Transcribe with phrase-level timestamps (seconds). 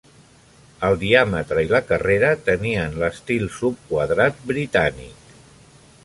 [0.85, 5.29] El diàmetre i la carrera tenien l'estil subquadrat britànic.